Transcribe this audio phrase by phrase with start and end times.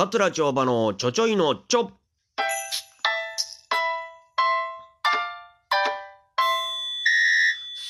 [0.00, 1.90] 桂町場のちょちょいのちょ。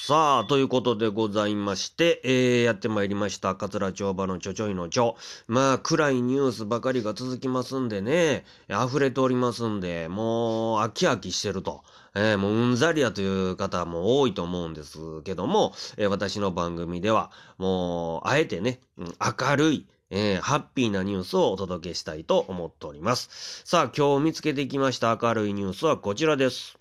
[0.09, 3.55] さあ、ということでございまして、えー、やってまいりました。
[3.55, 5.17] 桂町場のちょちょいのちょ。
[5.47, 11.85] まあ、暗いニュースばかりが続きますんでね、溢れておりますんで、もう、飽き飽きしてると。
[12.17, 23.63] えー、もううんざりやという方も多いと思うんですけども、えー私の番組では、もう、あえてね、明るい、えーハッピーなニュースをお届けしたいと思っております。
[23.65, 26.77] さあ、今日見つけてきました明るいニュースはこちらです。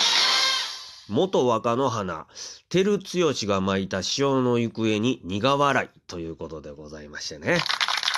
[1.08, 2.28] 元若の花、
[2.70, 7.60] 照強が巻いた潮の行方に苦笑いということでございましてね。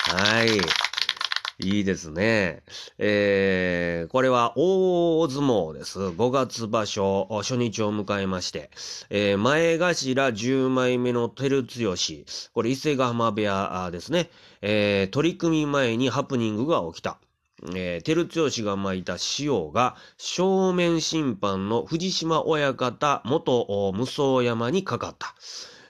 [0.08, 0.91] はい。
[1.64, 2.64] いいですね。
[2.98, 6.00] えー、これは大相撲です。
[6.00, 8.72] 5月場所初日を迎えまして、
[9.12, 11.96] えー前頭10枚目の照強、
[12.54, 14.30] これ伊勢ヶ浜部屋ですね。
[14.62, 17.20] えー取り組み前にハプニングが起きた。
[17.76, 25.36] えー、照強が巻いた塩が正面審判の藤島親方元無双山にかかった。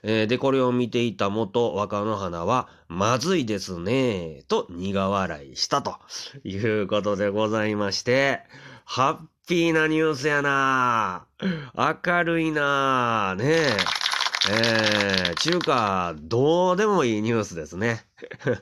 [0.02, 5.98] えーで、これを見ていた元若野花は、まずいですね、と苦笑いしたと
[6.44, 8.40] いうことでございまして、
[8.84, 11.26] ハッピーなニュースやな
[11.74, 14.02] 明るいなねえ。
[14.50, 18.04] えー、中華、どうでもいいニュースですね。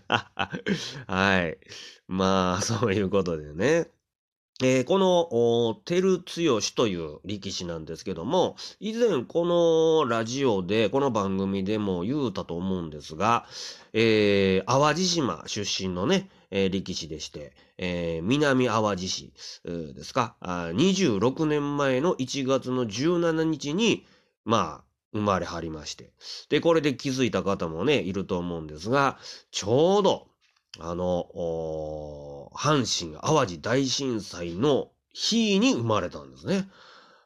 [1.07, 1.59] はい。
[2.07, 3.89] まあ、そういうことでね。
[4.63, 13.47] えーこの、照強という力士なんですけども、以前このラジオで、この番組でも言うたと思うんですが、
[13.95, 19.33] えー淡路島出身のね、えー力士でして、えー南淡路市
[19.65, 20.37] ですか？
[20.41, 24.05] あ、26年前の1月の17日に、
[24.45, 26.13] まあ、生まれはりまして。
[26.51, 29.17] で、これで気づいた方もね、いると思うんですが、
[29.51, 30.30] ちょうど、
[30.81, 36.69] あの、阪神淡路大震災の日に生まれたんですね。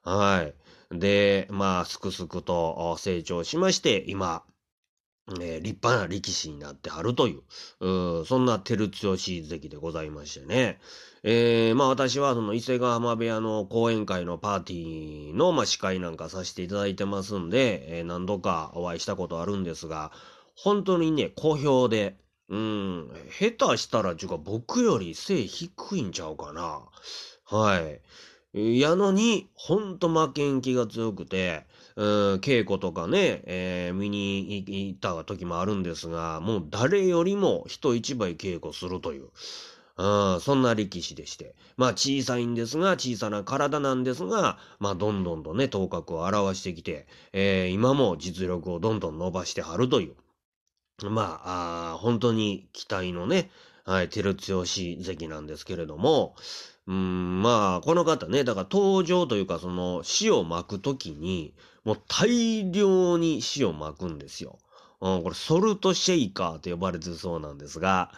[0.02, 0.42] は
[0.92, 0.98] い。
[0.98, 4.42] で、まあ、すくすくと成長しまして、今、
[5.40, 7.39] えー立派な力士になってはるとい
[7.80, 10.80] う、うそんな照強関でございましてね。
[11.23, 20.12] えーまあ私はその伊勢ヶ浜部屋の講演会のパーティーの、まあ、司会なんかさせていただいてますんで、えー何度かお会いしたことあるんですが、
[20.57, 22.17] 本当にね、好評で、
[22.48, 26.82] うん、下手したら、ちゅうか僕より背低いんちゃうかな。
[27.44, 28.00] はい。
[28.80, 31.66] やのに、ほんと負けん気が強くて、
[31.96, 32.06] うん、
[32.36, 39.30] 稽古とかね、えー見に行った時もあるんですが、もう誰よりも人一倍稽古するという。
[39.96, 41.54] うん、そんな力士でして。
[41.77, 50.14] まあ小さいんですが、小さな体なんですが、まあどんどんとね、頭角を現してきて、えー今も実力をどんどん伸ばしてはるという。
[51.02, 53.50] まあ、あ本当に期待のね、
[53.84, 56.36] はい、照強関なんですけれども、
[56.86, 61.54] うん、まあ、この方ね、だから登場というか、その、死を巻くときに、
[61.84, 64.58] もう大量に死を巻くんですよ。
[65.04, 68.10] うん、これ、ソルトシェイカーと呼ばれてるそうなんですが、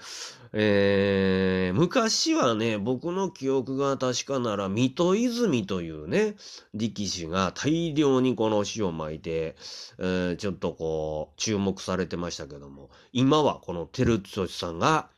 [0.53, 6.37] えー、昔はね、僕の記憶が確かなら、水戸泉というね、
[6.75, 9.57] 力士が大量にこの死を巻いて、
[9.99, 15.09] えーちょっとこう、注目されてましたけども、今はこの照強さんが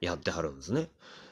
[0.00, 0.88] やってはるんですね。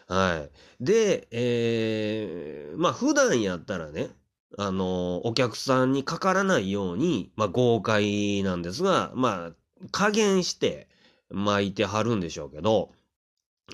[0.06, 0.46] は
[0.80, 0.84] い。
[0.84, 4.10] で、えーまあ普段やったらね、
[4.58, 10.88] あのお客さんにかからないように、まあ豪快なんですが、まあ加減して
[11.30, 12.92] 巻いてはるんでしょうけど、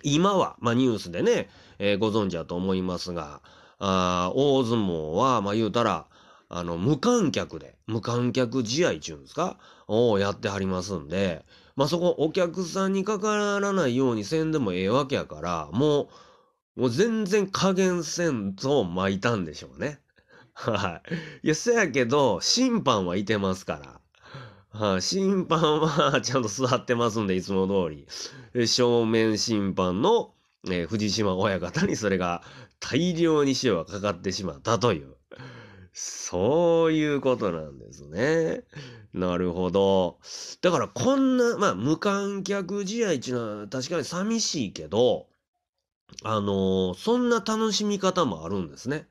[0.02, 1.48] 今は、まあニュースでね、
[1.78, 3.42] えーご存知だと思いますが、
[3.78, 6.06] あ大相撲は、まあ言うたら、
[6.48, 11.44] あの、無観客で、無観客試合ちゅうんですかをやってはりますんで、
[11.76, 16.08] まあそこお客さんにかからないようにせんでもええわけやから、も
[16.76, 20.00] う、もう全然加減せんと巻いたんでしょうね。
[20.54, 21.02] は
[21.42, 21.46] い。
[21.46, 24.00] いや、そやけど、審判はいてますから。
[24.70, 27.94] はい、審判はちゃんと座ってますんで、いつも通
[28.52, 28.66] り。
[28.66, 30.34] 正面審判の、
[30.66, 32.42] えー藤島親方にそれが
[32.80, 35.16] 大量に塩がかかってしまったという。
[35.92, 38.62] そういうことなんですね。
[39.12, 40.18] なるほど。
[40.62, 45.26] だからこんな、まあ無観客試合っていうのは確かに寂しいけど、
[46.22, 49.08] あのーそんな楽しみ方もあるんですね。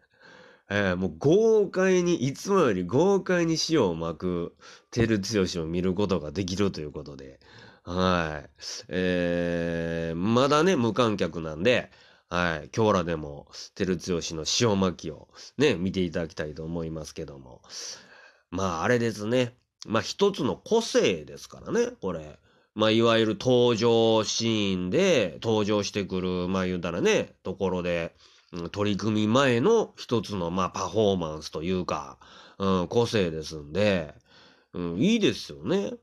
[0.69, 4.55] えーもう豪快に、いつもより豪快に塩を巻く
[4.91, 7.39] 照強を見ることができるということで、
[7.83, 8.49] はい。
[8.89, 11.89] えーまだね、無観客なんで、
[12.29, 12.69] はい。
[12.75, 17.61] 今日らでも、照強の塩巻きをね、見ていただきたいと思いますけども。
[18.51, 19.55] まあ、あれですね。
[19.85, 22.39] まあ、一つの個性ですからね、これ。
[22.75, 28.13] まあ、いわゆる登場シーンで登場してくる、まあ言うたらね、ところで、
[28.71, 32.17] 取り組み前の一つの、まあ、パフォーマンスというか、
[32.57, 34.15] うん、個性ですんで、
[34.73, 35.93] うん、いいですよね。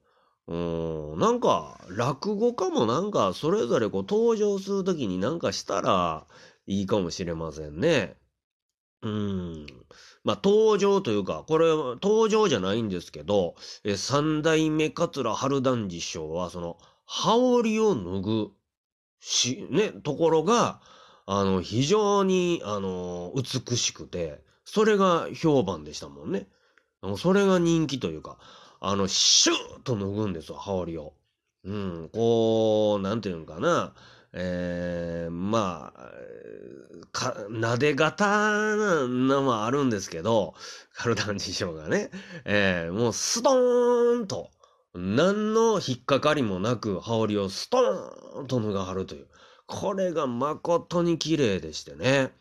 [0.47, 6.27] うん、なんか、落語家もなんか、それぞれこう登場するときになんかしたら
[6.67, 8.17] いいかもしれませんね。
[9.01, 9.67] うん。
[10.23, 13.55] まあ、登場というか、これ、登場じゃないんですけど、
[13.85, 18.51] え三代目桂春団治師匠は、その、羽織を脱ぐ、
[19.21, 20.81] し、ね、ところが、
[21.27, 26.49] あの、非常に、あの、美しくて、それが評判でしたもんね。
[27.19, 28.39] それが人気というか、
[28.81, 31.15] あの、シューッと脱ぐんですよ、羽織を。
[31.65, 33.95] うん、こう、なんていうのかな。
[34.37, 36.11] えー、まあ、
[37.13, 40.55] か、なで型なのもあるんですけど、
[40.93, 42.11] カルダン師匠がね、
[42.45, 44.51] えー、もうストーンと、
[44.93, 49.29] 何の引っかかりもなく、羽織をストーンと脱がはるという。
[49.67, 52.33] これが誠に綺麗でしてね。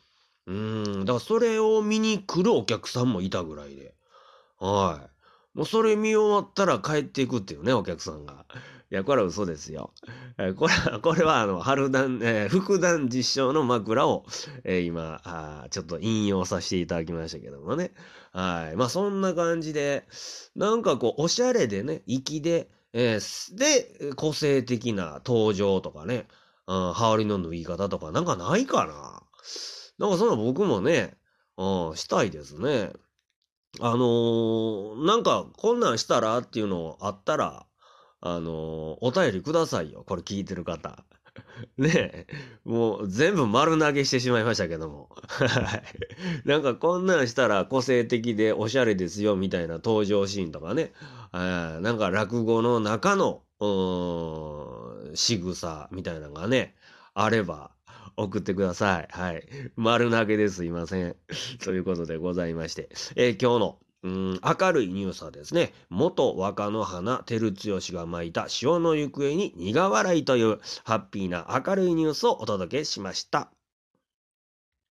[0.46, 3.94] うん、だからそれを見に来るお客さんもいたぐらいで。
[4.60, 5.02] は
[5.56, 5.58] い。
[5.58, 8.46] もうそれ見終わったら帰っていくっていうね、お客さんが。
[8.92, 9.92] いや、これは嘘ですよ。
[10.38, 14.25] えー、これは、これは、あの、春団、えー、副団実証の枕を、
[14.64, 17.92] えー、今あ、ちょっと引用させていただきましたけどもね。
[18.31, 18.75] はい。
[18.75, 20.06] まあ、そんな感じで、
[20.56, 26.28] なんかこう、おしゃれでね、粋で、えー、で、個性的な登場とかね、
[26.68, 29.24] うん、羽織の脱ぎ方とかなんかないかな。
[30.00, 31.18] なんかそんな僕もね、
[31.57, 32.92] うん、したいですね。
[33.80, 37.65] あのー、なんか、こんなんしたらっていうのあったら、
[38.21, 40.04] あのー、お便りくださいよ。
[40.06, 41.04] これ聞いてる方。
[41.77, 42.27] ねえ。
[42.63, 45.10] もう全部丸投げしてしまいましたけども。
[45.27, 45.83] はい。
[46.45, 50.94] なんかこんなんしたら個性的でおしゃれですよみたいな登場シーンとかね。
[51.31, 53.42] なんか落語の中の、
[55.13, 56.75] 仕草みたいなのがね、
[57.13, 57.71] あれば、
[58.15, 59.07] 送ってください。
[59.10, 59.44] はい。
[59.75, 61.15] 丸投げですいません。
[61.63, 73.50] ということでございまして、えー、今日のうん明るいニュースはですね、元若の花照強が巻いた潮の行方に苦笑いというハッピーな明るいニュースをお届けしました。